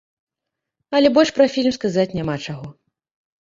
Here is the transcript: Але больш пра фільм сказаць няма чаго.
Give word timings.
Але 0.99 1.11
больш 1.17 1.31
пра 1.35 1.47
фільм 1.57 1.71
сказаць 1.77 2.07
няма 2.21 2.39
чаго. 2.49 2.67